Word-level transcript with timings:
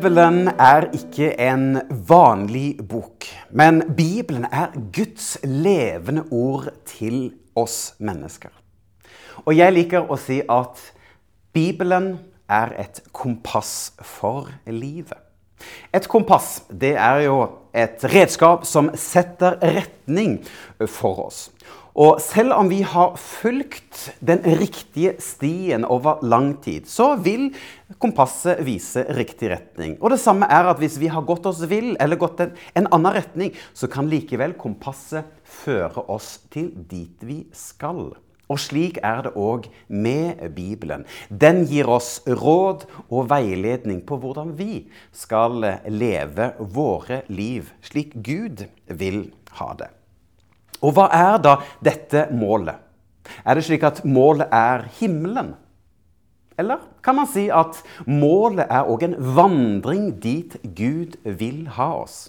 Bibelen 0.00 0.46
er 0.48 0.86
ikke 0.96 1.34
en 1.36 1.74
vanlig 2.08 2.78
bok, 2.88 3.26
men 3.52 3.82
Bibelen 3.96 4.46
er 4.48 4.72
Guds 4.96 5.34
levende 5.44 6.22
ord 6.32 6.70
til 6.88 7.34
oss 7.52 7.92
mennesker. 8.00 8.48
Og 9.44 9.52
jeg 9.58 9.74
liker 9.76 10.08
å 10.08 10.16
si 10.16 10.38
at 10.40 10.80
Bibelen 11.52 12.14
er 12.48 12.72
et 12.80 13.02
kompass 13.12 13.92
for 14.00 14.48
livet. 14.64 15.20
Et 15.92 16.08
kompass 16.08 16.62
det 16.72 16.94
er 16.96 17.26
jo 17.26 17.36
et 17.76 18.00
redskap 18.14 18.64
som 18.64 18.88
setter 18.96 19.60
retning 19.60 20.38
for 20.88 21.26
oss. 21.26 21.50
Og 22.00 22.16
selv 22.24 22.54
om 22.56 22.70
vi 22.70 22.78
har 22.86 23.18
fulgt 23.20 24.06
den 24.24 24.40
riktige 24.56 25.18
stien 25.20 25.84
over 25.84 26.22
lang 26.24 26.54
tid, 26.64 26.86
så 26.88 27.10
vil 27.20 27.50
kompasset 28.00 28.62
vise 28.64 29.02
riktig 29.18 29.50
retning. 29.52 29.98
Og 30.00 30.14
det 30.14 30.20
samme 30.22 30.48
er 30.48 30.70
at 30.70 30.80
hvis 30.80 30.96
vi 31.02 31.10
har 31.12 31.26
gått 31.28 31.50
oss 31.50 31.60
vill 31.68 31.92
eller 32.00 32.16
gått 32.16 32.40
en, 32.40 32.56
en 32.72 32.88
annen 32.88 33.18
retning, 33.18 33.52
så 33.76 33.90
kan 33.92 34.08
likevel 34.08 34.56
kompasset 34.56 35.28
føre 35.44 36.06
oss 36.08 36.38
til 36.48 36.72
dit 36.88 37.20
vi 37.20 37.42
skal. 37.52 38.14
Og 38.50 38.58
slik 38.58 38.96
er 39.04 39.26
det 39.28 39.36
òg 39.36 39.68
med 39.92 40.40
Bibelen. 40.56 41.04
Den 41.28 41.66
gir 41.68 41.92
oss 41.92 42.16
råd 42.24 42.88
og 43.10 43.28
veiledning 43.30 44.00
på 44.08 44.16
hvordan 44.24 44.56
vi 44.56 44.86
skal 45.12 45.60
leve 45.84 46.54
våre 46.64 47.26
liv 47.28 47.68
slik 47.84 48.16
Gud 48.24 48.64
vil 48.88 49.26
ha 49.60 49.74
det. 49.76 49.92
Og 50.80 50.94
hva 50.96 51.08
er 51.12 51.40
da 51.42 51.56
dette 51.84 52.28
målet? 52.32 52.78
Er 53.44 53.56
det 53.56 53.66
slik 53.66 53.84
at 53.86 54.02
målet 54.04 54.48
er 54.52 54.86
himmelen? 54.98 55.54
Eller 56.60 56.82
kan 57.04 57.16
man 57.16 57.28
si 57.30 57.46
at 57.52 57.78
målet 58.08 58.66
er 58.68 58.88
òg 58.90 59.06
en 59.06 59.16
vandring 59.36 60.10
dit 60.20 60.58
Gud 60.76 61.16
vil 61.24 61.66
ha 61.76 61.92
oss? 62.02 62.28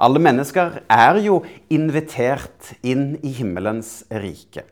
Alle 0.00 0.20
mennesker 0.22 0.80
er 0.90 1.18
jo 1.20 1.42
invitert 1.72 2.72
inn 2.86 3.16
i 3.22 3.34
himmelens 3.36 4.00
rike. 4.10 4.64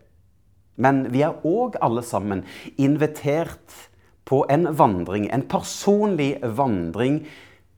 Men 0.81 1.05
vi 1.15 1.23
er 1.23 1.45
òg 1.47 1.77
alle 1.85 2.03
sammen 2.03 2.43
invitert 2.81 3.91
på 4.27 4.43
en 4.51 4.67
vandring, 4.75 5.29
en 5.31 5.45
personlig 5.47 6.39
vandring 6.43 7.25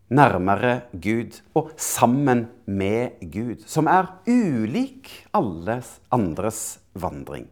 nærmere 0.08 0.80
Gud 0.92 1.40
og 1.54 1.72
sammen 1.76 2.46
med 2.66 3.18
Gud, 3.32 3.64
som 3.66 3.88
er 3.90 4.08
ulik 4.28 5.10
alle 5.34 5.80
andres 6.14 6.78
vandring. 6.94 7.48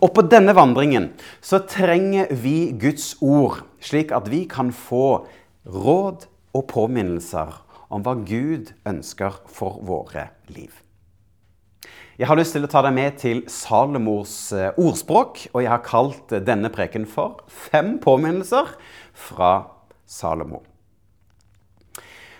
Og 0.00 0.14
på 0.16 0.24
denne 0.24 0.54
vandringen 0.56 1.10
så 1.44 1.60
trenger 1.68 2.32
vi 2.32 2.72
Guds 2.80 3.14
ord, 3.20 3.60
slik 3.80 4.12
at 4.16 4.30
vi 4.32 4.46
kan 4.48 4.72
få 4.72 5.26
råd 5.66 6.26
og 6.56 6.66
påminnelser 6.72 7.52
om 7.92 8.02
hva 8.02 8.16
Gud 8.26 8.72
ønsker 8.88 9.42
for 9.52 9.80
våre 9.84 10.30
liv. 10.48 10.72
Jeg 12.16 12.30
har 12.30 12.38
lyst 12.38 12.54
til 12.56 12.64
å 12.64 12.70
ta 12.72 12.80
deg 12.86 12.94
med 12.96 13.18
til 13.20 13.42
Salomors 13.52 14.48
ordspråk, 14.80 15.42
og 15.52 15.60
jeg 15.60 15.68
har 15.68 15.84
kalt 15.84 16.32
denne 16.48 16.72
preken 16.72 17.04
for 17.04 17.44
Fem 17.52 17.98
påminnelser 18.00 18.72
fra 19.12 19.52
Salomo. 20.08 20.62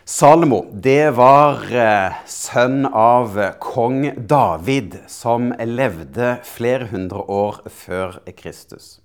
Salomo 0.06 0.60
det 0.70 1.16
var 1.18 1.64
eh, 1.74 2.12
sønn 2.30 2.84
av 2.86 3.32
kong 3.58 4.04
David, 4.30 4.92
som 5.10 5.48
levde 5.58 6.28
flere 6.46 6.86
hundre 6.92 7.24
år 7.26 7.58
før 7.74 8.20
Kristus. 8.38 9.00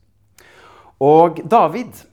Og 1.01 1.41
David, 1.49 2.03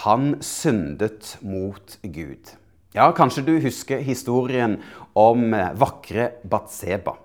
han 0.00 0.38
syndet 0.40 1.34
mot 1.44 1.98
Gud. 2.00 2.54
Ja, 2.96 3.10
kanskje 3.12 3.44
du 3.44 3.52
husker 3.60 4.00
historien 4.00 4.78
om 5.12 5.52
vakre 5.76 6.30
Batseba. 6.40 7.18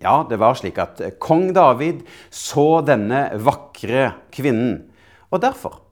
Ja, 0.00 0.22
det 0.24 0.40
var 0.40 0.56
slik 0.56 0.80
at 0.80 1.04
kong 1.20 1.50
David 1.52 2.06
så 2.32 2.80
denne 2.88 3.26
vakre 3.36 4.14
kvinnen, 4.32 4.86
og 5.28 5.44
derfor 5.44 5.83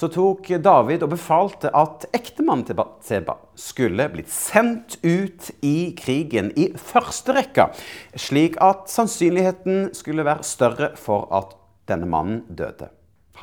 så 0.00 0.08
tok 0.08 0.48
David 0.64 1.02
og 1.04 1.12
befalte 1.12 1.68
at 1.76 2.06
ektemannen 2.16 2.64
til 2.64 2.78
Batseba 2.78 3.34
skulle 3.58 4.06
blitt 4.08 4.30
sendt 4.32 4.96
ut 5.04 5.50
i 5.66 5.92
krigen 5.98 6.48
i 6.56 6.70
første 6.72 7.34
rekka, 7.36 7.68
slik 8.16 8.56
at 8.64 8.88
sannsynligheten 8.88 9.90
skulle 9.96 10.24
være 10.24 10.46
større 10.46 10.94
for 10.96 11.28
at 11.36 11.52
denne 11.90 12.08
mannen 12.08 12.46
døde. 12.48 12.88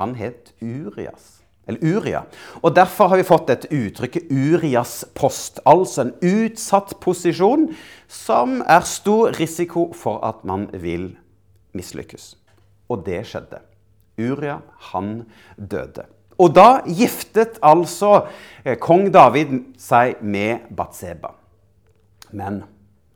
Han 0.00 0.16
het 0.18 0.50
Urias. 0.58 1.36
Eller 1.68 1.84
Uria. 1.84 2.24
Og 2.64 2.74
Derfor 2.74 3.12
har 3.12 3.20
vi 3.20 3.28
fått 3.28 3.46
dette 3.50 3.68
uttrykket 3.68 4.30
'Urias 4.32 5.04
post', 5.14 5.60
altså 5.66 6.00
en 6.00 6.14
utsatt 6.24 6.96
posisjon 7.00 7.68
som 8.08 8.62
er 8.66 8.80
stor 8.80 9.36
risiko 9.38 9.92
for 9.92 10.24
at 10.24 10.44
man 10.44 10.70
vil 10.72 11.18
mislykkes. 11.74 12.36
Og 12.88 13.04
det 13.04 13.26
skjedde. 13.26 13.60
Uria, 14.18 14.62
han 14.90 15.26
døde. 15.58 16.08
Og 16.38 16.54
da 16.54 16.82
giftet 16.86 17.58
altså 17.66 18.28
eh, 18.64 18.78
kong 18.78 19.08
David 19.14 19.54
seg 19.80 20.22
med 20.22 20.68
Batseba. 20.74 21.32
Men 22.30 22.62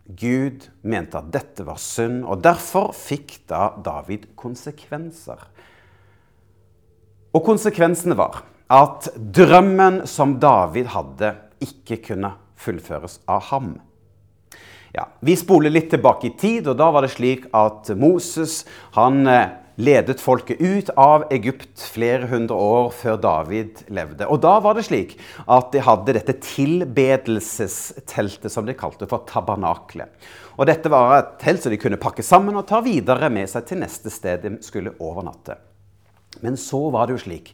Gud 0.06 0.66
mente 0.82 1.20
at 1.20 1.30
dette 1.32 1.64
var 1.66 1.78
synd, 1.80 2.24
og 2.26 2.42
derfor 2.42 2.90
fikk 2.96 3.38
da 3.50 3.70
David 3.84 4.32
konsekvenser. 4.38 5.38
Og 7.32 7.44
konsekvensene 7.46 8.16
var 8.18 8.42
at 8.72 9.08
drømmen 9.14 10.02
som 10.10 10.36
David 10.42 10.90
hadde, 10.92 11.34
ikke 11.62 12.00
kunne 12.08 12.34
fullføres 12.58 13.20
av 13.30 13.46
ham. 13.52 13.74
Ja, 14.92 15.06
vi 15.24 15.36
spoler 15.38 15.72
litt 15.72 15.88
tilbake 15.92 16.28
i 16.28 16.34
tid, 16.36 16.66
og 16.68 16.76
da 16.80 16.90
var 16.92 17.06
det 17.06 17.14
slik 17.14 17.46
at 17.56 17.88
Moses 17.96 18.62
han 18.96 19.22
eh, 19.30 19.54
ledet 19.76 20.20
folket 20.20 20.60
ut 20.60 20.90
av 21.00 21.24
Egypt 21.32 21.80
flere 21.92 22.26
hundre 22.30 22.56
år 22.56 22.90
før 22.96 23.16
David 23.22 23.70
levde. 23.92 24.26
Og 24.28 24.40
da 24.44 24.60
var 24.64 24.74
det 24.76 24.84
slik 24.88 25.10
at 25.46 25.72
de 25.72 25.80
hadde 25.84 26.12
dette 26.18 26.34
tilbedelsesteltet 26.44 28.52
som 28.52 28.66
de 28.68 28.74
kalte 28.78 29.06
for 29.10 29.20
tabernaklet. 29.28 30.08
Og 30.60 30.66
dette 30.68 30.88
var 30.92 31.16
et 31.16 31.30
telt 31.40 31.62
som 31.64 31.72
de 31.72 31.80
kunne 31.80 32.00
pakke 32.00 32.24
sammen 32.26 32.56
og 32.58 32.68
ta 32.68 32.78
videre 32.84 33.28
med 33.32 33.48
seg 33.50 33.62
til 33.68 33.78
neste 33.82 34.10
sted 34.12 34.36
de 34.44 34.50
skulle 34.64 34.96
overnatte. 35.00 35.54
Men 36.42 36.56
så 36.56 36.90
var 36.92 37.06
det 37.06 37.14
jo 37.16 37.24
slik 37.26 37.46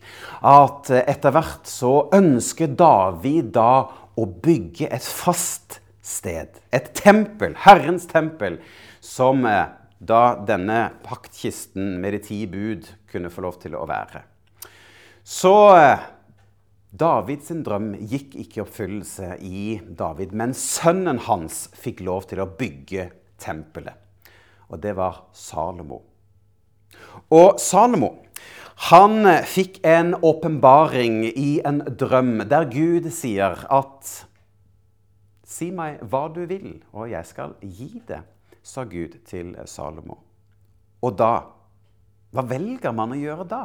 at 0.46 0.90
etter 1.02 1.30
hvert 1.34 1.66
så 1.68 2.08
ønsket 2.14 2.78
David 2.78 3.44
da 3.56 3.72
å 4.18 4.26
bygge 4.26 4.88
et 4.90 5.04
fast 5.04 5.80
sted. 6.02 6.48
Et 6.74 6.94
tempel, 6.96 7.54
Herrens 7.66 8.06
tempel, 8.10 8.58
som 9.04 9.44
da 9.98 10.38
denne 10.46 10.92
paktkisten 11.02 11.96
med 12.00 12.14
de 12.14 12.20
ti 12.22 12.38
bud 12.46 12.86
kunne 13.10 13.30
få 13.30 13.42
lov 13.44 13.58
til 13.62 13.74
å 13.74 13.86
være. 13.88 14.22
Så 15.26 15.54
eh, 15.76 16.04
Davids 16.88 17.50
drøm 17.66 17.90
gikk 17.98 18.36
ikke 18.40 18.60
i 18.60 18.64
oppfyllelse 18.64 19.32
i 19.44 19.64
David, 19.84 20.32
men 20.32 20.54
sønnen 20.56 21.20
hans 21.26 21.66
fikk 21.76 22.00
lov 22.06 22.30
til 22.30 22.40
å 22.40 22.48
bygge 22.48 23.10
tempelet. 23.42 23.98
Og 24.72 24.80
det 24.80 24.94
var 24.96 25.24
Salomo. 25.36 26.00
Og 27.34 27.60
Salomo 27.60 28.14
han 28.88 29.26
fikk 29.42 29.80
en 29.82 30.14
åpenbaring 30.22 31.24
i 31.26 31.58
en 31.66 31.82
drøm 31.98 32.44
der 32.46 32.68
Gud 32.70 33.10
sier 33.10 33.64
at 33.66 34.14
Si 35.48 35.70
meg 35.72 36.02
hva 36.06 36.26
du 36.30 36.42
vil, 36.46 36.76
og 36.92 37.08
jeg 37.08 37.24
skal 37.24 37.54
gi 37.64 38.02
det 38.06 38.20
sa 38.68 38.84
Gud 38.84 39.16
til 39.28 39.54
Salomo. 39.66 40.20
Og 41.02 41.16
da 41.18 41.34
Hva 42.28 42.42
velger 42.44 42.92
man 42.92 43.14
å 43.14 43.16
gjøre 43.16 43.46
da? 43.48 43.62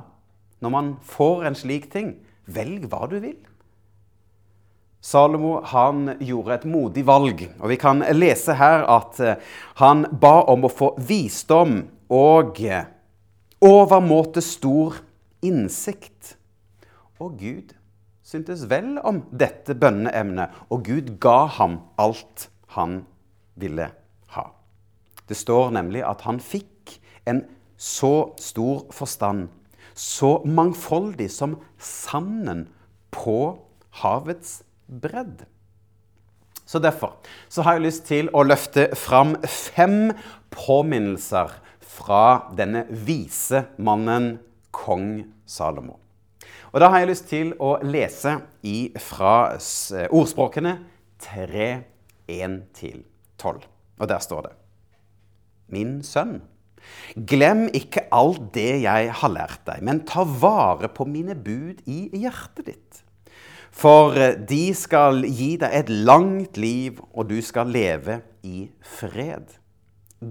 Når 0.63 0.71
man 0.71 0.91
får 1.03 1.49
en 1.49 1.57
slik 1.59 1.89
ting? 1.91 2.13
Velg 2.47 2.85
hva 2.87 3.09
du 3.11 3.17
vil. 3.19 3.35
Salomo 5.03 5.57
han 5.67 6.13
gjorde 6.23 6.55
et 6.55 6.67
modig 6.71 7.03
valg, 7.03 7.43
og 7.59 7.67
vi 7.67 7.75
kan 7.75 8.05
lese 8.15 8.55
her 8.55 8.85
at 8.87 9.19
eh, 9.19 9.41
han 9.81 10.05
ba 10.15 10.45
om 10.53 10.63
å 10.63 10.71
få 10.71 10.93
visdom 10.95 11.81
og 12.07 12.61
eh, 12.63 12.87
overmåte 13.59 14.39
stor 14.39 15.01
innsikt. 15.43 16.37
Og 17.19 17.35
Gud 17.43 17.75
syntes 18.23 18.63
vel 18.71 18.95
om 19.03 19.25
dette 19.27 19.75
bønneemnet, 19.75 20.55
og 20.71 20.87
Gud 20.87 21.17
ga 21.19 21.41
ham 21.59 21.81
alt 21.99 22.47
han 22.79 23.01
ville 23.59 23.91
det 25.29 25.37
står 25.39 25.71
nemlig 25.75 26.03
at 26.05 26.23
han 26.27 26.39
fikk 26.43 26.97
en 27.29 27.43
så 27.77 28.33
stor 28.39 28.85
forstand, 28.95 29.47
så 29.93 30.39
mangfoldig 30.45 31.29
som 31.31 31.57
sanden 31.77 32.67
på 33.13 33.57
havets 34.01 34.61
bredd. 34.87 35.43
Så 36.65 36.79
derfor 36.79 37.17
så 37.51 37.61
har 37.61 37.77
jeg 37.77 37.85
lyst 37.87 38.05
til 38.07 38.31
å 38.33 38.45
løfte 38.47 38.87
fram 38.97 39.35
fem 39.45 40.13
påminnelser 40.53 41.51
fra 41.93 42.49
denne 42.57 42.85
vise 42.89 43.65
mannen 43.77 44.37
kong 44.73 45.25
Salomo. 45.45 45.99
Og 46.73 46.81
da 46.81 46.89
har 46.89 47.03
jeg 47.03 47.11
lyst 47.11 47.29
til 47.29 47.53
å 47.61 47.75
lese 47.85 48.39
fra 49.03 49.35
ordspråkene 50.07 50.73
3, 51.21 51.69
1-12. 52.31 53.61
Og 53.99 54.09
der 54.09 54.23
står 54.23 54.47
det 54.47 54.57
Min 55.71 56.01
sønn, 56.03 56.41
glem 57.15 57.67
ikke 57.75 58.07
alt 58.13 58.51
det 58.55 58.83
jeg 58.83 59.13
har 59.19 59.31
lært 59.31 59.63
deg, 59.69 59.83
men 59.85 60.03
ta 60.07 60.25
vare 60.27 60.89
på 60.91 61.07
mine 61.07 61.35
bud 61.35 61.83
i 61.87 62.07
hjertet 62.23 62.67
ditt. 62.67 63.03
For 63.73 64.13
de 64.37 64.63
skal 64.77 65.23
gi 65.25 65.55
deg 65.61 65.73
et 65.73 65.89
langt 65.89 66.59
liv, 66.61 66.99
og 67.13 67.31
du 67.31 67.39
skal 67.41 67.71
leve 67.73 68.19
i 68.45 68.67
fred. 68.99 69.47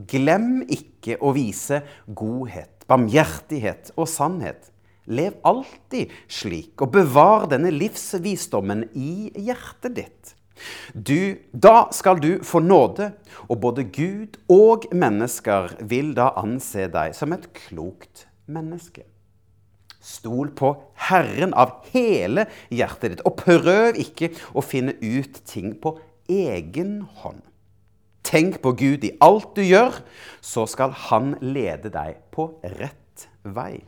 Glem 0.09 0.63
ikke 0.71 1.19
å 1.21 1.33
vise 1.37 1.83
godhet, 2.07 2.87
barmhjertighet 2.89 3.91
og 3.97 4.07
sannhet. 4.09 4.71
Lev 5.11 5.35
alltid 5.43 6.13
slik, 6.31 6.77
og 6.79 6.95
bevar 6.95 7.49
denne 7.51 7.73
livsvisdommen 7.75 8.87
i 8.95 9.33
hjertet 9.35 9.99
ditt. 9.99 10.37
Du, 10.95 11.39
da 11.53 11.89
skal 11.95 12.21
du 12.23 12.43
få 12.47 12.63
nåde, 12.65 13.13
og 13.49 13.61
både 13.63 13.85
Gud 13.85 14.39
og 14.53 14.87
mennesker 14.93 15.77
vil 15.89 16.13
da 16.17 16.33
anse 16.41 16.89
deg 16.93 17.17
som 17.17 17.35
et 17.37 17.49
klokt 17.57 18.27
menneske. 18.47 19.07
Stol 20.03 20.51
på 20.59 20.73
Herren 21.09 21.55
av 21.55 21.79
hele 21.93 22.49
hjertet 22.75 23.15
ditt, 23.15 23.25
og 23.29 23.39
prøv 23.39 23.99
ikke 24.03 24.33
å 24.55 24.65
finne 24.65 24.97
ut 24.99 25.43
ting 25.47 25.77
på 25.79 25.95
egen 26.31 27.03
hånd. 27.23 27.43
Tenk 28.27 28.61
på 28.63 28.75
Gud 28.79 29.07
i 29.07 29.15
alt 29.23 29.55
du 29.57 29.63
gjør, 29.63 29.99
så 30.41 30.67
skal 30.71 30.95
Han 31.09 31.37
lede 31.43 31.91
deg 31.95 32.23
på 32.35 32.49
rett 32.63 33.29
vei. 33.43 33.83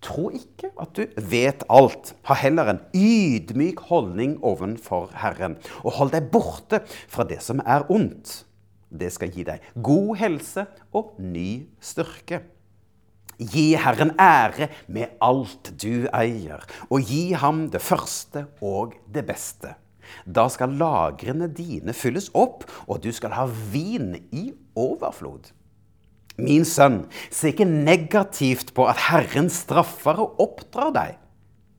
Tro 0.00 0.30
ikke 0.32 0.70
at 0.80 0.94
du 0.96 1.04
vet 1.30 1.64
alt. 1.68 2.14
Ha 2.28 2.36
heller 2.40 2.72
en 2.72 2.80
ydmyk 2.96 3.82
holdning 3.90 4.38
ovenfor 4.46 5.10
Herren, 5.20 5.58
og 5.84 5.98
hold 5.98 6.14
deg 6.14 6.30
borte 6.32 6.80
fra 6.88 7.26
det 7.28 7.42
som 7.44 7.60
er 7.66 7.84
ondt. 7.92 8.40
Det 8.90 9.10
skal 9.14 9.30
gi 9.34 9.44
deg 9.46 9.68
god 9.76 10.16
helse 10.18 10.64
og 10.96 11.12
ny 11.22 11.66
styrke. 11.84 12.40
Gi 13.40 13.70
Herren 13.80 14.12
ære 14.20 14.68
med 14.92 15.14
alt 15.24 15.70
du 15.80 16.08
eier, 16.12 16.64
og 16.90 17.06
gi 17.08 17.30
ham 17.36 17.68
det 17.72 17.80
første 17.80 18.46
og 18.60 18.96
det 19.08 19.24
beste. 19.28 19.76
Da 20.26 20.48
skal 20.52 20.74
lagrene 20.80 21.48
dine 21.54 21.94
fylles 21.96 22.28
opp, 22.36 22.66
og 22.88 23.00
du 23.04 23.12
skal 23.14 23.36
ha 23.36 23.46
vin 23.46 24.12
i 24.32 24.50
overflod. 24.76 25.52
Min 26.40 26.66
sønn, 26.68 27.04
se 27.30 27.52
ikke 27.52 27.68
negativt 27.68 28.72
på 28.76 28.86
at 28.90 29.08
Herren 29.10 29.50
straffer 29.52 30.20
og 30.24 30.40
oppdrar 30.42 30.94
deg. 30.96 31.18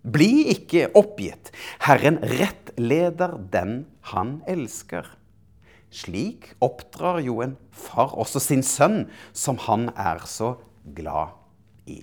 Bli 0.02 0.48
ikke 0.54 0.90
oppgitt. 0.98 1.52
Herren 1.86 2.18
rettleder 2.26 3.38
den 3.54 3.84
han 4.14 4.40
elsker. 4.50 5.06
Slik 5.92 6.54
oppdrar 6.64 7.20
jo 7.22 7.42
en 7.44 7.58
far 7.76 8.16
også 8.18 8.42
sin 8.42 8.64
sønn, 8.64 9.06
som 9.34 9.60
han 9.68 9.90
er 10.00 10.24
så 10.26 10.56
glad 10.96 11.36
i. 11.86 12.00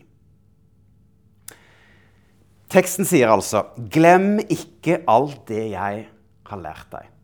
Teksten 2.69 3.09
sier 3.09 3.33
altså 3.33 3.65
'Glem 3.89 4.39
ikke 4.45 5.01
alt 5.09 5.47
det 5.49 5.71
jeg 5.73 6.09
har 6.51 6.61
lært 6.61 6.91
deg'. 6.93 7.18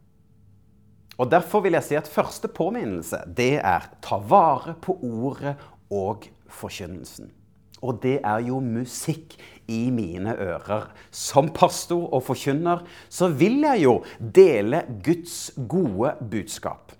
Og 1.19 1.31
Derfor 1.31 1.62
vil 1.62 1.76
jeg 1.76 1.87
si 1.87 1.96
at 1.99 2.11
første 2.11 2.49
påminnelse 2.50 3.22
det 3.37 3.58
er 3.61 3.88
ta 4.02 4.19
vare 4.19 4.75
på 4.82 4.99
ordet 5.02 5.55
og 5.93 6.26
forkynnelsen. 6.50 7.31
Og 7.84 8.00
det 8.02 8.19
er 8.25 8.40
jo 8.46 8.61
musikk 8.64 9.37
i 9.69 9.90
mine 9.93 10.34
ører. 10.40 10.88
Som 11.11 11.50
pastor 11.55 12.08
og 12.16 12.25
forkynner 12.26 12.84
så 13.12 13.28
vil 13.28 13.61
jeg 13.66 13.84
jo 13.84 13.99
dele 14.19 14.84
Guds 15.05 15.52
gode 15.69 16.14
budskap. 16.31 16.94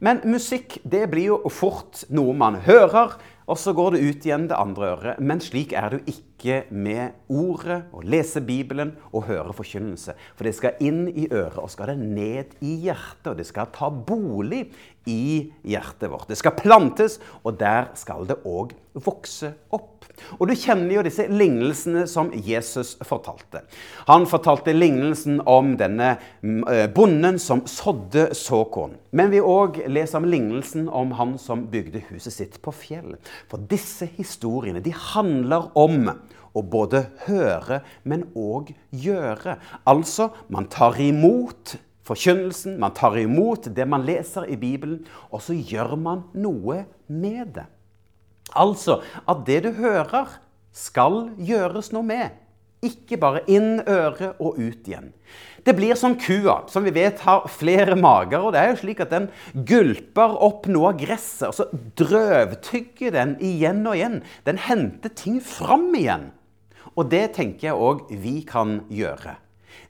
Men 0.00 0.22
musikk 0.24 0.78
det 0.84 1.06
blir 1.12 1.30
jo 1.34 1.52
fort 1.52 2.04
noe 2.12 2.34
man 2.36 2.58
hører, 2.64 3.16
og 3.50 3.58
så 3.58 3.74
går 3.74 3.96
det 3.96 4.02
ut 4.06 4.26
igjen 4.26 4.46
det 4.50 4.58
andre 4.58 4.92
øret. 4.94 5.20
Men 5.20 5.42
slik 5.42 5.74
er 5.74 5.90
det 5.90 6.00
jo 6.00 6.14
ikke 6.14 6.60
med 6.70 7.16
ordet, 7.28 7.82
å 7.92 8.00
lese 8.06 8.40
Bibelen 8.46 8.94
og 9.10 9.26
høre 9.26 9.54
forkynnelse. 9.56 10.14
For 10.38 10.46
det 10.46 10.54
skal 10.56 10.78
inn 10.86 11.02
i 11.10 11.26
øret, 11.26 11.58
og 11.58 11.72
skal 11.72 11.92
det 11.92 11.98
ned 12.00 12.54
i 12.62 12.76
hjertet. 12.86 13.32
Og 13.32 13.40
det 13.40 13.48
skal 13.50 13.72
ta 13.74 13.90
bolig 13.90 14.68
i 15.10 15.50
hjertet 15.66 16.10
vårt. 16.12 16.28
Det 16.30 16.38
skal 16.38 16.56
plantes, 16.58 17.18
og 17.42 17.58
der 17.60 17.90
skal 17.98 18.28
det 18.28 18.38
òg 18.48 18.76
vokse 19.04 19.52
opp. 19.74 20.06
Og 20.38 20.48
du 20.50 20.54
kjenner 20.58 20.96
jo 20.96 21.04
disse 21.06 21.24
lignelsene 21.30 22.04
som 22.10 22.30
Jesus 22.34 22.96
fortalte. 23.06 23.62
Han 24.08 24.26
fortalte 24.28 24.74
lignelsen 24.74 25.40
om 25.48 25.74
denne 25.80 26.14
mm, 26.42 26.62
eh, 26.68 26.86
bonden 26.92 27.38
som 27.40 27.62
sådde 27.68 28.30
såkorn. 28.36 28.96
Men 29.16 29.32
vi 29.32 29.40
òg 29.40 29.80
leser 29.88 30.20
om 30.20 30.28
lignelsen 30.28 30.88
om 30.88 31.14
han 31.18 31.36
som 31.40 31.66
bygde 31.72 32.04
huset 32.10 32.36
sitt 32.36 32.58
på 32.64 32.74
fjell. 32.74 33.14
For 33.48 33.62
disse 33.70 34.08
historiene 34.18 34.82
de 34.84 34.92
handler 34.92 35.70
om 35.78 36.10
å 36.50 36.62
både 36.66 37.04
høre, 37.26 37.80
men 38.02 38.26
òg 38.34 38.72
gjøre. 38.90 39.56
Altså, 39.88 40.30
man 40.50 40.66
tar 40.72 40.98
imot 41.00 41.76
forkynnelsen, 42.10 42.78
man 42.82 42.94
tar 42.96 43.18
imot 43.20 43.70
det 43.76 43.86
man 43.88 44.04
leser 44.06 44.48
i 44.50 44.58
Bibelen, 44.58 45.04
og 45.30 45.44
så 45.44 45.54
gjør 45.54 45.94
man 46.00 46.24
noe 46.34 46.84
med 47.06 47.54
det. 47.58 47.66
Altså 48.58 48.98
at 49.30 49.44
det 49.46 49.62
du 49.68 49.72
hører, 49.78 50.38
skal 50.74 51.32
gjøres 51.38 51.90
noe 51.94 52.06
med. 52.06 52.36
Ikke 52.86 53.18
bare 53.20 53.42
inn 53.50 53.82
øret 53.82 54.38
og 54.40 54.58
ut 54.58 54.86
igjen. 54.88 55.10
Det 55.64 55.74
blir 55.76 55.98
som 55.98 56.16
kua, 56.20 56.62
som 56.70 56.86
vi 56.86 56.92
vet 56.94 57.20
har 57.26 57.48
flere 57.52 57.96
mager. 57.98 58.40
og 58.40 58.52
det 58.52 58.60
er 58.60 58.70
jo 58.70 58.80
slik 58.80 59.00
at 59.00 59.10
Den 59.10 59.28
gulper 59.54 60.36
opp 60.40 60.66
noe 60.66 60.92
av 60.92 60.98
gresset, 60.98 61.48
og 61.48 61.54
så 61.54 61.68
drøvtygger 61.96 63.12
den 63.12 63.36
igjen 63.40 63.86
og 63.86 63.96
igjen. 63.96 64.22
Den 64.44 64.58
henter 64.58 65.08
ting 65.08 65.40
fram 65.40 65.94
igjen. 65.94 66.30
Og 66.96 67.10
det 67.10 67.34
tenker 67.36 67.70
jeg 67.70 67.78
òg 67.78 68.08
vi 68.10 68.42
kan 68.42 68.82
gjøre 68.88 69.36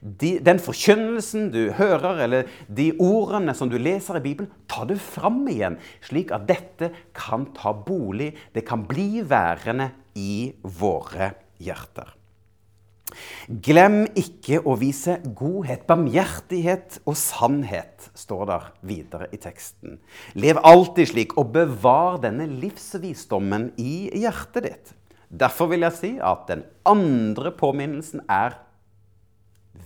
de, 0.01 0.31
den 0.41 0.59
forkynnelsen 0.61 1.49
du 1.53 1.61
hører, 1.77 2.23
eller 2.25 2.49
de 2.67 2.89
ordene 3.01 3.53
som 3.57 3.69
du 3.69 3.77
leser 3.81 4.17
i 4.17 4.23
Bibelen, 4.23 4.49
ta 4.69 4.85
det 4.89 4.97
fram 5.01 5.43
igjen, 5.49 5.77
slik 6.05 6.33
at 6.33 6.47
dette 6.49 6.91
kan 7.17 7.47
ta 7.57 7.73
bolig, 7.77 8.31
det 8.55 8.65
kan 8.67 8.87
bli 8.89 9.21
værende 9.27 9.91
i 10.17 10.51
våre 10.79 11.33
hjerter. 11.61 12.17
Glem 13.47 14.03
ikke 14.17 14.61
å 14.63 14.75
vise 14.79 15.17
godhet, 15.37 15.85
barmhjertighet 15.89 17.01
og 17.05 17.17
sannhet, 17.19 18.09
står 18.17 18.45
der 18.49 18.67
videre 18.87 19.29
i 19.35 19.39
teksten. 19.41 19.99
Lev 20.39 20.61
alltid 20.63 21.11
slik, 21.13 21.37
og 21.39 21.53
bevar 21.55 22.21
denne 22.23 22.47
livsvisdommen 22.49 23.71
i 23.81 24.09
hjertet 24.23 24.67
ditt. 24.67 24.95
Derfor 25.31 25.71
vil 25.71 25.85
jeg 25.87 25.97
si 25.97 26.11
at 26.19 26.47
den 26.49 26.65
andre 26.87 27.53
påminnelsen 27.55 28.25
er 28.27 28.59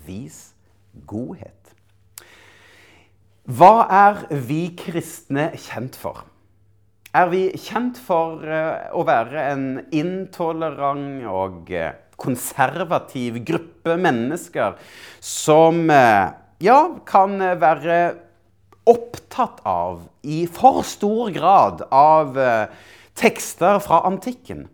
Vis 0.05 0.55
godhet. 1.05 1.73
Hva 3.45 3.85
er 3.93 4.23
vi 4.47 4.71
kristne 4.77 5.51
kjent 5.53 5.97
for? 6.01 6.23
Er 7.15 7.29
vi 7.31 7.43
kjent 7.61 7.99
for 8.01 8.41
eh, 8.43 8.89
å 8.91 9.05
være 9.07 9.43
en 9.53 9.67
intolerant 9.95 11.21
og 11.31 11.69
eh, 11.71 11.93
konservativ 12.21 13.41
gruppe 13.47 13.97
mennesker 13.99 14.77
som 15.23 15.89
eh, 15.91 16.31
ja, 16.63 16.79
kan 17.07 17.37
være 17.61 17.99
opptatt 18.85 19.63
av, 19.65 20.03
i 20.21 20.45
for 20.45 20.83
stor 20.85 21.31
grad, 21.33 21.81
av 21.89 22.37
tekster 23.17 23.79
fra 23.81 24.03
antikken? 24.05 24.67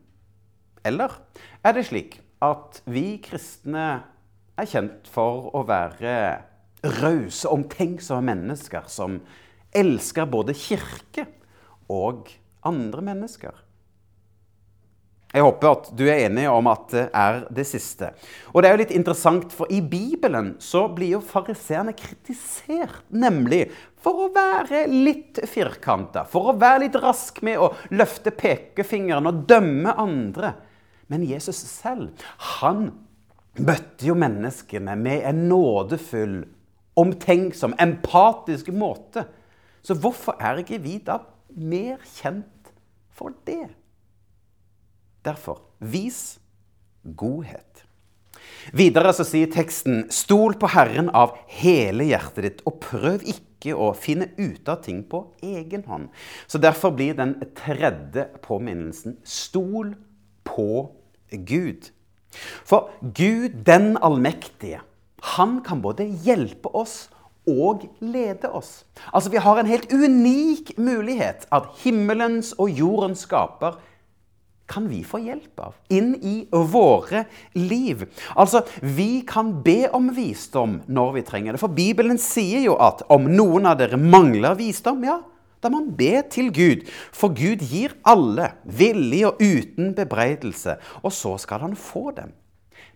Eller 0.83 1.15
er 1.63 1.77
det 1.77 1.85
slik 1.87 2.17
at 2.43 2.81
vi 2.89 3.21
kristne 3.23 3.87
er 4.59 4.69
kjent 4.69 5.07
for 5.09 5.49
å 5.55 5.63
være 5.67 6.13
rause, 7.01 7.47
omtenksomme 7.49 8.25
mennesker 8.31 8.87
som 8.89 9.19
elsker 9.77 10.29
både 10.29 10.55
kirke 10.57 11.27
og 11.91 12.31
andre 12.67 13.05
mennesker. 13.05 13.53
Jeg 15.31 15.45
håper 15.45 15.69
at 15.69 15.85
du 15.95 16.03
er 16.09 16.25
enig 16.25 16.43
om 16.51 16.67
at 16.67 16.89
det 16.91 17.05
er 17.15 17.37
det 17.55 17.63
siste. 17.69 18.09
Og 18.51 18.61
det 18.61 18.67
er 18.67 18.75
jo 18.75 18.81
litt 18.81 18.95
interessant, 18.95 19.53
for 19.55 19.71
i 19.71 19.79
Bibelen 19.79 20.57
så 20.59 20.83
blir 20.91 21.15
jo 21.15 21.21
fariseerne 21.23 21.93
kritisert, 21.95 23.05
nemlig 23.15 23.69
for 24.01 24.25
å 24.25 24.31
være 24.35 24.83
litt 24.91 25.39
firkanta, 25.47 26.25
for 26.27 26.51
å 26.51 26.57
være 26.59 26.83
litt 26.85 26.99
rask 26.99 27.39
med 27.47 27.61
å 27.63 27.71
løfte 27.95 28.33
pekefingeren 28.35 29.29
og 29.31 29.45
dømme 29.47 29.95
andre. 30.03 30.55
Men 31.11 31.23
Jesus 31.27 31.63
selv, 31.63 32.11
han 32.59 32.89
møtte 33.59 34.07
jo 34.07 34.15
menneskene 34.19 34.97
med 34.99 35.27
en 35.27 35.45
nådefull, 35.51 36.41
omtenksom, 36.99 37.75
empatisk 37.79 38.71
måte. 38.75 39.25
Så 39.83 39.95
hvorfor 39.95 40.35
er 40.43 40.59
ikke 40.59 40.81
vi 40.83 40.99
da 41.03 41.21
mer 41.55 42.03
kjent 42.19 42.73
for 43.15 43.35
det? 43.47 43.69
Derfor 45.25 45.61
vis 45.79 46.39
godhet. 47.03 47.85
Videre 48.73 49.13
så 49.13 49.25
sier 49.25 49.49
teksten, 49.51 50.05
stol 50.13 50.55
på 50.59 50.69
Herren 50.73 51.09
av 51.17 51.33
hele 51.49 52.05
hjertet 52.09 52.45
ditt, 52.45 52.61
og 52.69 52.79
prøv 52.83 53.25
ikke 53.25 53.75
å 53.77 53.91
finne 53.97 54.31
ut 54.37 54.69
av 54.69 54.81
ting 54.85 55.01
på 55.07 55.23
egen 55.45 55.85
hånd. 55.89 56.09
Så 56.49 56.61
derfor 56.61 56.93
blir 56.97 57.17
den 57.17 57.35
tredje 57.57 58.27
påminnelsen, 58.45 59.17
stol 59.23 59.95
på 60.47 60.89
Gud. 61.31 61.91
For 62.65 62.91
Gud 63.01 63.61
den 63.67 63.95
allmektige, 64.01 64.81
han 65.35 65.59
kan 65.65 65.83
både 65.83 66.07
hjelpe 66.25 66.71
oss 66.73 67.09
og 67.49 67.87
lede 68.01 68.49
oss. 68.53 68.83
Altså, 69.13 69.29
Vi 69.29 69.37
har 69.37 69.59
en 69.59 69.69
helt 69.69 69.91
unik 69.91 70.77
mulighet 70.77 71.47
at 71.51 71.69
himmelens 71.83 72.53
og 72.57 72.69
jordens 72.69 73.25
skaper 73.25 73.77
kan 74.71 74.87
vi 74.87 75.01
få 75.05 75.19
hjelp 75.25 75.59
av 75.67 75.75
inn 75.91 76.13
i 76.23 76.35
våre 76.51 77.25
liv. 77.57 78.05
Altså, 78.35 78.63
Vi 78.81 79.21
kan 79.27 79.53
be 79.63 79.89
om 79.93 80.09
visdom 80.15 80.79
når 80.87 81.13
vi 81.17 81.25
trenger 81.27 81.53
det. 81.53 81.61
For 81.61 81.73
Bibelen 81.75 82.17
sier 82.21 82.63
jo 82.63 82.77
at 82.79 83.03
om 83.11 83.27
noen 83.29 83.67
av 83.69 83.77
dere 83.81 83.99
mangler 83.99 84.55
visdom, 84.59 85.03
ja, 85.03 85.19
da 85.61 85.69
må 85.69 85.81
man 85.81 85.95
be 85.97 86.23
til 86.31 86.49
Gud. 86.53 86.87
For 87.13 87.33
Gud 87.37 87.61
gir 87.69 87.93
alle, 88.07 88.53
villig 88.65 89.25
og 89.29 89.41
uten 89.41 89.93
bebreidelse. 89.97 90.77
Og 91.03 91.13
så 91.13 91.35
skal 91.41 91.61
han 91.67 91.75
få 91.77 92.11
dem. 92.17 92.33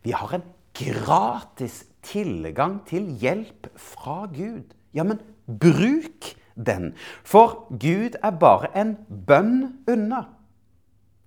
Vi 0.04 0.16
har 0.16 0.34
en 0.34 0.48
gratis 0.76 1.84
tilgang 2.06 2.80
til 2.90 3.12
hjelp 3.22 3.70
fra 3.78 4.26
Gud. 4.34 4.74
Ja, 4.94 5.04
men 5.04 5.22
bruk 5.46 6.34
den. 6.56 6.94
For 7.24 7.68
Gud 7.70 8.18
er 8.24 8.40
bare 8.40 8.72
en 8.78 8.96
bønn 9.28 9.86
unna. 9.92 10.26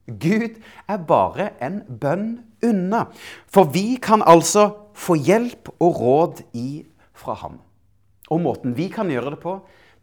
Gud 0.08 0.56
er 0.88 1.00
bare 1.04 1.50
en 1.60 1.82
bønn 1.84 2.38
unna. 2.64 3.06
For 3.46 3.68
vi 3.72 3.98
kan 4.02 4.24
altså 4.24 4.70
få 4.96 5.18
hjelp 5.20 5.68
og 5.78 6.00
råd 6.00 6.42
i 6.56 6.86
fra 7.12 7.36
ham. 7.42 7.60
Og 8.32 8.40
måten 8.44 8.74
vi 8.76 8.88
kan 8.92 9.10
gjøre 9.12 9.34
det 9.36 9.42
på, 9.44 9.58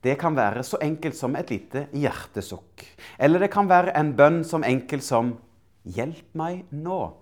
det 0.05 0.19
kan 0.21 0.37
være 0.37 0.63
så 0.63 0.77
enkelt 0.85 1.17
som 1.17 1.35
et 1.35 1.49
lite 1.49 1.87
hjertesukk. 1.93 2.85
Eller 3.17 3.41
det 3.41 3.49
kan 3.53 3.69
være 3.69 3.95
en 3.97 4.13
bønn 4.17 4.43
som 4.45 4.63
enkel 4.63 5.01
som 5.01 5.37
'Hjelp 5.85 6.33
meg 6.33 6.65
nå'. 6.73 7.13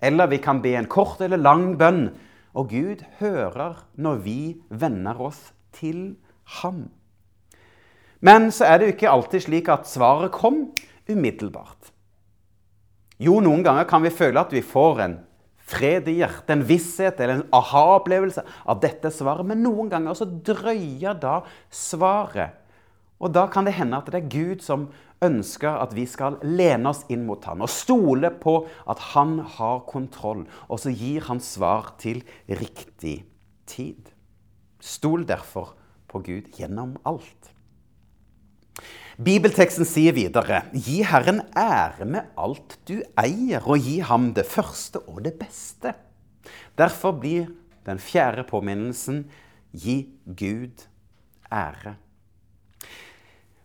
Eller 0.00 0.26
vi 0.26 0.38
kan 0.38 0.62
be 0.62 0.76
en 0.76 0.86
kort 0.86 1.20
eller 1.20 1.36
lang 1.36 1.78
bønn, 1.78 2.14
og 2.54 2.68
Gud 2.70 3.02
hører 3.18 3.84
når 3.96 4.14
vi 4.22 4.62
vender 4.70 5.20
oss 5.20 5.52
til 5.72 6.16
ham. 6.62 6.90
Men 8.20 8.50
så 8.50 8.64
er 8.64 8.78
det 8.78 8.86
jo 8.86 8.94
ikke 8.94 9.10
alltid 9.10 9.40
slik 9.40 9.68
at 9.68 9.88
svaret 9.88 10.32
kom 10.32 10.70
umiddelbart. 11.10 11.83
Jo, 13.24 13.38
noen 13.40 13.62
ganger 13.64 13.86
kan 13.88 14.04
vi 14.04 14.12
føle 14.12 14.42
at 14.42 14.52
vi 14.52 14.60
får 14.64 15.00
en 15.04 15.14
fred 15.64 16.08
i 16.12 16.18
hjertet, 16.18 16.50
en 16.52 16.66
visshet 16.68 17.20
eller 17.20 17.40
en 17.40 17.46
aha-opplevelse 17.56 18.44
av 18.68 18.82
dette 18.82 19.08
svaret. 19.14 19.46
Men 19.48 19.62
noen 19.64 19.88
ganger 19.92 20.18
så 20.18 20.28
drøyer 20.28 21.16
da 21.20 21.38
svaret. 21.72 22.60
Og 23.22 23.32
da 23.32 23.46
kan 23.48 23.64
det 23.64 23.76
hende 23.78 23.96
at 23.96 24.10
det 24.12 24.20
er 24.20 24.32
Gud 24.32 24.64
som 24.64 24.88
ønsker 25.24 25.78
at 25.80 25.94
vi 25.96 26.04
skal 26.10 26.36
lene 26.44 26.90
oss 26.90 27.04
inn 27.12 27.22
mot 27.24 27.46
han 27.48 27.62
og 27.64 27.72
stole 27.72 28.28
på 28.42 28.58
at 28.90 29.00
han 29.14 29.38
har 29.56 29.84
kontroll, 29.88 30.44
og 30.68 30.82
så 30.82 30.92
gir 30.92 31.24
han 31.30 31.40
svar 31.40 31.94
til 32.02 32.20
riktig 32.50 33.22
tid. 33.70 34.10
Stol 34.84 35.24
derfor 35.24 35.72
på 36.10 36.20
Gud 36.26 36.52
gjennom 36.58 36.98
alt. 37.08 37.53
Bibelteksten 39.14 39.86
sier 39.86 40.14
videre.: 40.16 40.64
Gi 40.74 41.04
Herren 41.06 41.44
ære 41.54 42.06
med 42.06 42.32
alt 42.34 42.78
du 42.88 42.96
eier, 43.20 43.62
og 43.62 43.78
gi 43.78 44.00
ham 44.02 44.32
det 44.34 44.46
første 44.50 44.98
og 45.06 45.22
det 45.22 45.36
beste. 45.38 45.94
Derfor 46.74 47.14
blir 47.22 47.52
den 47.86 48.00
fjerde 48.02 48.42
påminnelsen 48.48 49.24
gi 49.70 50.00
Gud 50.26 50.82
ære. 51.52 51.94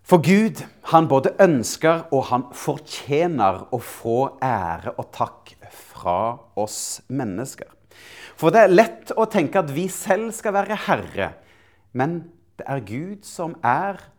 For 0.05 0.21
Gud, 0.25 0.61
han 0.89 1.09
både 1.09 1.35
ønsker 1.41 2.07
og 2.13 2.23
han 2.29 2.45
fortjener 2.53 3.65
å 3.73 3.81
få 3.81 4.37
ære 4.41 4.95
og 4.97 5.09
takk 5.13 5.53
fra 5.69 6.37
oss 6.57 7.01
mennesker. 7.09 7.69
For 8.37 8.53
det 8.53 8.63
er 8.63 8.73
lett 8.73 9.11
å 9.17 9.25
tenke 9.29 9.61
at 9.61 9.73
vi 9.73 9.87
selv 9.93 10.31
skal 10.37 10.55
være 10.55 10.77
herre, 10.87 11.33
men 11.93 12.23
det 12.57 12.65
er 12.69 12.85
Gud 12.85 13.25
som 13.25 13.57
er 13.65 13.97
herre 13.97 14.15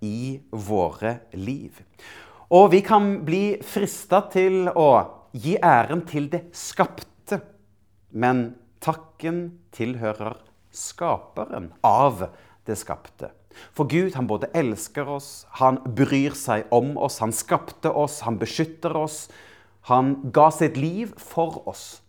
i 0.00 0.40
våre 0.50 1.18
liv. 1.32 1.80
Og 2.50 2.70
vi 2.70 2.82
kan 2.86 3.24
bli 3.26 3.58
frista 3.66 4.22
til 4.30 4.68
å 4.70 4.90
gi 5.36 5.56
æren 5.58 6.04
til 6.06 6.28
det 6.30 6.46
skapte, 6.56 7.40
men 8.10 8.54
takken 8.80 9.58
tilhører 9.74 10.38
skaperen 10.70 11.72
av 11.84 12.28
det 12.66 12.78
skapte. 12.78 13.32
For 13.72 13.88
Gud 13.88 14.14
han 14.16 14.28
både 14.28 14.50
elsker 14.56 15.08
oss, 15.08 15.46
han 15.58 15.80
bryr 15.96 16.36
seg 16.36 16.68
om 16.74 16.94
oss, 17.00 17.18
han 17.24 17.32
skapte 17.32 17.90
oss, 17.90 18.20
han 18.26 18.38
beskytter 18.38 18.96
oss. 18.96 19.26
Han 19.88 20.16
ga 20.34 20.50
sitt 20.50 20.76
liv 20.76 21.14
for 21.20 21.62
oss. 21.70 22.02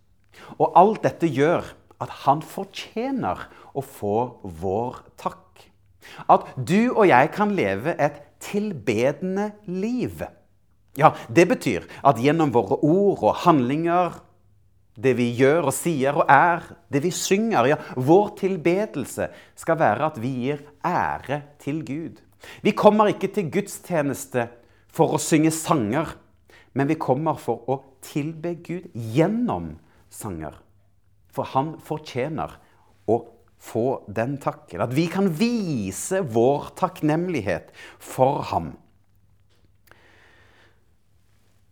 Og 0.57 0.73
alt 0.77 1.03
dette 1.05 1.29
gjør 1.29 1.65
at 2.03 2.13
han 2.25 2.43
fortjener 2.45 3.47
å 3.77 3.83
få 3.85 4.17
vår 4.61 5.01
takk. 5.17 5.46
At 6.29 6.49
du 6.57 6.93
og 6.93 7.07
jeg 7.09 7.31
kan 7.35 7.53
leve 7.55 7.95
et 7.99 8.21
tilbedende 8.43 9.51
liv. 9.65 10.23
Ja, 10.97 11.13
Det 11.29 11.47
betyr 11.47 11.85
at 12.03 12.17
gjennom 12.17 12.53
våre 12.53 12.79
ord 12.81 13.23
og 13.23 13.35
handlinger, 13.45 14.23
det 14.97 15.13
vi 15.17 15.29
gjør 15.37 15.69
og 15.69 15.75
sier 15.77 16.15
og 16.17 16.25
er, 16.25 16.63
det 16.89 17.03
vi 17.03 17.11
synger, 17.13 17.67
ja, 17.69 17.77
vår 17.95 18.31
tilbedelse 18.39 19.27
skal 19.55 19.77
være 19.77 20.07
at 20.09 20.17
vi 20.21 20.31
gir 20.47 20.63
ære 20.81 21.43
til 21.61 21.83
Gud. 21.85 22.17
Vi 22.65 22.73
kommer 22.73 23.11
ikke 23.11 23.29
til 23.33 23.51
gudstjeneste 23.53 24.47
for 24.89 25.13
å 25.13 25.21
synge 25.21 25.53
sanger, 25.53 26.15
men 26.73 26.89
vi 26.89 26.97
kommer 26.97 27.37
for 27.37 27.61
å 27.69 27.77
tilbe 28.01 28.55
Gud 28.65 28.89
gjennom 28.93 29.75
sanger. 30.09 30.57
For 31.29 31.45
han 31.53 31.75
fortjener 31.85 32.57
å 33.05 33.21
få 33.59 34.03
den 34.07 34.37
takken. 34.41 34.81
At 34.81 34.93
vi 34.93 35.07
kan 35.11 35.29
vise 35.33 36.21
vår 36.21 36.71
takknemlighet 36.79 37.71
for 37.99 38.43
ham. 38.51 38.75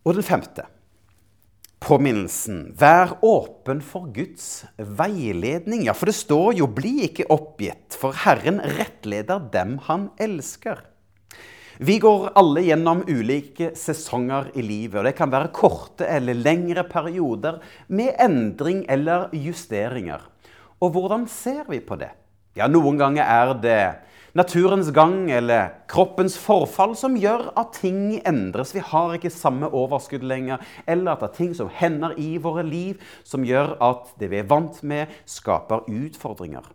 Og 0.06 0.18
den 0.18 0.25
femte 0.25 0.68
påminnelsen. 1.86 2.74
Vær 2.77 3.18
åpen 3.25 3.82
for 3.86 4.10
Guds 4.13 4.65
veiledning. 4.77 5.86
Ja, 5.86 5.94
for 5.94 6.10
det 6.10 6.18
står 6.18 6.58
jo 6.58 6.68
'bli 6.68 7.06
ikke 7.10 7.30
oppgitt', 7.30 7.94
for 7.94 8.13
Herren 8.25 8.60
rettleder 8.60 9.39
dem 9.51 9.77
han 9.86 10.10
elsker. 10.18 10.82
Vi 11.77 12.00
går 12.00 12.32
alle 12.36 12.62
gjennom 12.62 13.04
ulike 13.08 13.75
sesonger 13.75 14.51
i 14.56 14.62
livet. 14.62 15.00
og 15.00 15.04
Det 15.06 15.15
kan 15.18 15.32
være 15.32 15.51
korte 15.51 16.08
eller 16.08 16.34
lengre 16.34 16.84
perioder 16.84 17.60
med 17.88 18.15
endring 18.20 18.86
eller 18.89 19.30
justeringer. 19.34 20.22
Og 20.84 20.96
hvordan 20.96 21.27
ser 21.32 21.63
vi 21.70 21.79
på 21.79 21.98
det? 22.00 22.12
Ja, 22.55 22.67
Noen 22.72 23.00
ganger 23.00 23.27
er 23.27 23.53
det 23.60 23.79
naturens 24.36 24.91
gang 24.96 25.29
eller 25.32 25.74
kroppens 25.91 26.36
forfall 26.39 26.94
som 27.00 27.15
gjør 27.20 27.50
at 27.60 27.77
ting 27.79 28.17
endres. 28.27 28.74
Vi 28.75 28.84
har 28.84 29.15
ikke 29.15 29.32
samme 29.32 29.70
overskudd 29.72 30.24
lenger. 30.27 30.63
Eller 30.88 31.13
at 31.13 31.24
det 31.24 31.29
er 31.29 31.38
ting 31.39 31.53
som 31.55 31.72
hender 31.72 32.15
i 32.20 32.36
våre 32.44 32.63
liv 32.67 33.03
som 33.27 33.48
gjør 33.48 33.75
at 33.84 34.12
det 34.20 34.32
vi 34.32 34.41
er 34.41 34.50
vant 34.51 34.82
med, 34.84 35.12
skaper 35.27 35.88
utfordringer. 35.88 36.67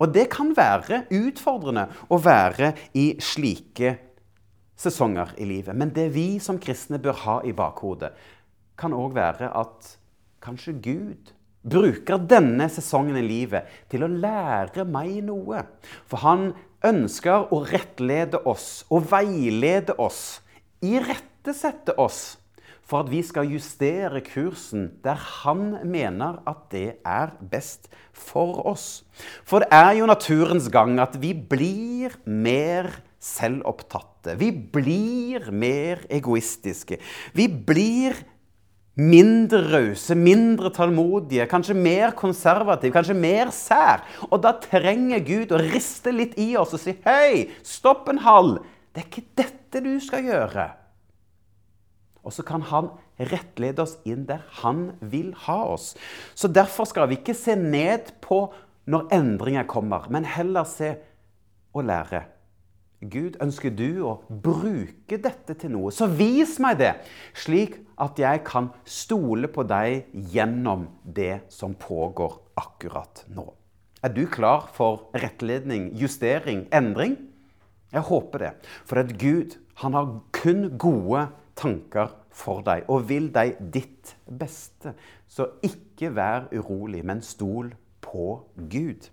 Og 0.00 0.12
det 0.14 0.30
kan 0.32 0.54
være 0.56 1.04
utfordrende 1.12 1.90
å 2.08 2.16
være 2.20 2.72
i 2.96 3.10
slike 3.20 3.98
sesonger 4.80 5.34
i 5.36 5.48
livet. 5.48 5.76
Men 5.76 5.92
det 5.92 6.08
vi 6.16 6.38
som 6.40 6.60
kristne 6.60 7.00
bør 7.00 7.20
ha 7.26 7.36
i 7.44 7.52
bakhodet, 7.56 8.14
kan 8.80 8.96
òg 8.96 9.12
være 9.12 9.50
at 9.60 9.90
kanskje 10.40 10.78
Gud 10.80 11.34
bruker 11.62 12.20
denne 12.30 12.68
sesongen 12.72 13.18
i 13.20 13.24
livet 13.24 13.68
til 13.92 14.04
å 14.04 14.10
lære 14.10 14.86
meg 14.88 15.20
noe. 15.26 15.64
For 16.08 16.24
han 16.24 16.50
ønsker 16.86 17.50
å 17.52 17.62
rettlede 17.68 18.40
oss 18.48 18.84
og 18.88 19.10
veilede 19.10 19.96
oss, 20.00 20.40
irettesette 20.80 21.96
oss, 22.00 22.38
for 22.90 23.04
at 23.04 23.10
vi 23.12 23.20
skal 23.22 23.52
justere 23.52 24.22
kursen 24.26 24.88
der 25.04 25.20
han 25.42 25.76
mener 25.86 26.40
at 26.48 26.64
det 26.72 26.98
er 27.06 27.36
best 27.52 27.86
for 28.10 28.64
oss. 28.66 29.04
For 29.46 29.62
det 29.62 29.70
er 29.76 30.00
jo 30.00 30.08
naturens 30.10 30.66
gang 30.72 30.98
at 30.98 31.14
vi 31.22 31.30
blir 31.34 32.16
mer 32.26 32.90
selvopptatte. 33.20 34.34
Vi 34.40 34.50
blir 34.50 35.52
mer 35.52 36.02
egoistiske. 36.10 36.98
Vi 37.36 37.46
blir 37.46 38.16
mindre 38.98 39.60
rause, 39.70 40.16
mindre 40.18 40.72
tålmodige, 40.74 41.46
kanskje 41.50 41.76
mer 41.78 42.14
konservative, 42.18 42.92
kanskje 42.94 43.16
mer 43.16 43.52
sær. 43.54 44.02
Og 44.30 44.40
da 44.44 44.54
trenger 44.62 45.22
Gud 45.24 45.54
å 45.54 45.60
riste 45.62 46.12
litt 46.14 46.36
i 46.40 46.52
oss 46.60 46.74
og 46.76 46.82
si 46.82 46.96
Hei, 47.06 47.48
stopp 47.66 48.10
en 48.10 48.22
hall! 48.26 48.58
Det 48.90 49.04
er 49.04 49.06
ikke 49.06 49.28
dette 49.38 49.82
du 49.84 49.92
skal 50.02 50.26
gjøre. 50.26 50.66
Og 52.26 52.34
så 52.34 52.44
kan 52.44 52.64
han 52.68 52.90
rettlede 53.30 53.84
oss 53.84 53.94
inn 54.08 54.26
der 54.28 54.42
han 54.60 54.90
vil 55.00 55.30
ha 55.46 55.60
oss. 55.72 55.94
Så 56.34 56.50
derfor 56.50 56.88
skal 56.88 57.08
vi 57.08 57.20
ikke 57.20 57.36
se 57.36 57.54
ned 57.56 58.10
på 58.24 58.42
når 58.90 59.06
endringer 59.14 59.68
kommer, 59.70 60.08
men 60.10 60.26
heller 60.26 60.66
se 60.68 60.96
og 61.76 61.86
lære. 61.86 62.24
Gud, 63.00 63.38
ønsker 63.40 63.72
du 63.72 64.02
å 64.04 64.18
bruke 64.28 65.16
dette 65.16 65.54
til 65.56 65.72
noe, 65.72 65.92
så 65.94 66.04
vis 66.04 66.58
meg 66.60 66.82
det, 66.82 66.90
slik 67.32 67.78
at 68.00 68.20
jeg 68.20 68.42
kan 68.44 68.68
stole 68.84 69.48
på 69.48 69.64
deg 69.68 70.10
gjennom 70.32 70.84
det 71.04 71.46
som 71.52 71.72
pågår 71.80 72.36
akkurat 72.60 73.24
nå. 73.32 73.46
Er 74.04 74.12
du 74.12 74.26
klar 74.32 74.68
for 74.76 75.08
rettledning, 75.16 75.90
justering, 75.96 76.66
endring? 76.72 77.16
Jeg 77.92 78.04
håper 78.08 78.44
det. 78.44 78.52
For 78.88 79.00
at 79.02 79.12
Gud 79.20 79.56
han 79.80 79.96
har 79.96 80.12
kun 80.36 80.68
gode 80.80 81.26
tanker 81.56 82.14
for 82.32 82.64
deg 82.64 82.88
og 82.92 83.08
vil 83.08 83.28
deg 83.32 83.58
ditt 83.72 84.14
beste. 84.24 84.94
Så 85.28 85.50
ikke 85.64 86.12
vær 86.16 86.48
urolig, 86.52 87.02
men 87.04 87.24
stol 87.24 87.72
på 88.04 88.40
Gud. 88.56 89.08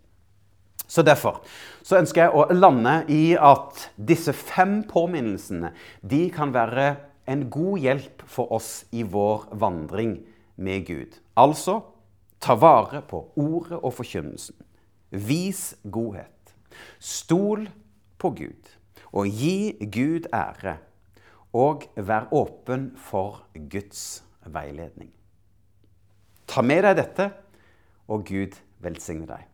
Så 0.87 1.03
Derfor 1.03 1.41
så 1.83 1.99
ønsker 1.99 2.25
jeg 2.25 2.33
å 2.35 2.47
lande 2.55 3.01
i 3.11 3.35
at 3.35 3.89
disse 3.95 4.33
fem 4.35 4.81
påminnelsene 4.87 5.73
de 6.01 6.27
kan 6.33 6.53
være 6.55 6.87
en 7.27 7.45
god 7.51 7.83
hjelp 7.83 8.23
for 8.27 8.53
oss 8.55 8.85
i 8.95 9.03
vår 9.03 9.49
vandring 9.59 10.17
med 10.55 10.87
Gud. 10.87 11.19
Altså 11.35 11.81
ta 12.39 12.55
vare 12.55 13.01
på 13.03 13.19
ordet 13.35 13.79
og 13.81 13.93
forkynnelsen. 13.99 14.55
Vis 15.11 15.75
godhet. 15.83 16.55
Stol 16.99 17.67
på 18.19 18.31
Gud. 18.35 18.71
Og 19.11 19.27
gi 19.27 19.75
Gud 19.91 20.29
ære. 20.35 20.77
Og 21.55 21.87
vær 21.95 22.27
åpen 22.35 22.91
for 22.99 23.43
Guds 23.71 24.23
veiledning. 24.45 25.11
Ta 26.47 26.61
med 26.63 26.83
deg 26.85 26.99
dette, 26.99 27.31
og 28.07 28.27
Gud 28.27 28.55
velsigne 28.83 29.27
deg. 29.27 29.47